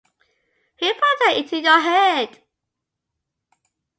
Who 0.79 0.91
put 0.91 1.01
that 1.19 1.37
into 1.37 1.59
your 1.59 1.79
head? 1.79 2.41